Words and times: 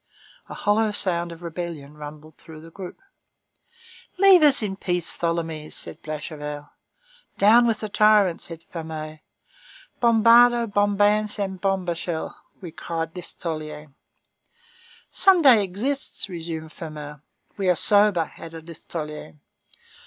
A 0.49 0.55
hollow 0.55 0.89
sound 0.89 1.31
of 1.31 1.43
rebellion 1.43 1.93
rumbled 1.95 2.35
through 2.37 2.61
the 2.61 2.71
group. 2.71 2.99
"Leave 4.17 4.41
us 4.41 4.63
in 4.63 4.75
peace, 4.75 5.15
Tholomyès," 5.15 5.73
said 5.73 6.01
Blachevelle. 6.01 6.71
"Down 7.37 7.67
with 7.67 7.81
the 7.81 7.87
tyrant!" 7.87 8.41
said 8.41 8.63
Fameuil. 8.63 9.19
"Bombarda, 10.01 10.65
Bombance, 10.73 11.37
and 11.37 11.61
Bambochel!" 11.61 12.33
cried 12.75 13.13
Listolier. 13.15 13.93
"Sunday 15.11 15.61
exists," 15.63 16.27
resumed 16.27 16.73
Fameuil. 16.73 17.21
"We 17.57 17.69
are 17.69 17.75
sober," 17.75 18.31
added 18.39 18.65
Listolier. 18.65 19.35